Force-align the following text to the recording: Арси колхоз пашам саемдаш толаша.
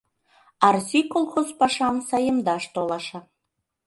Арси 0.67 0.99
колхоз 1.13 1.49
пашам 1.59 1.95
саемдаш 2.07 2.63
толаша. 2.73 3.19